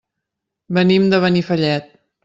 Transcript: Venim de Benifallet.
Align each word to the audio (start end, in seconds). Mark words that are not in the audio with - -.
Venim 0.79 1.07
de 1.13 1.21
Benifallet. 1.27 1.97